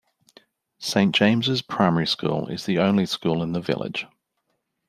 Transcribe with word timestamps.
Saint 0.79 1.13
James' 1.13 1.61
Primary 1.61 2.07
School 2.07 2.47
is 2.47 2.65
the 2.65 2.79
only 2.79 3.05
school 3.05 3.43
in 3.43 3.51
the 3.51 3.61
village. 3.61 4.07